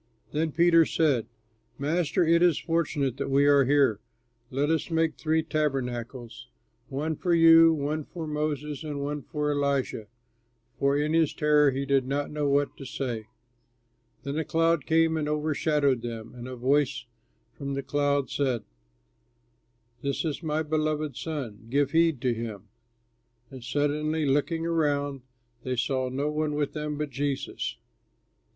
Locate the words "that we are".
3.17-3.65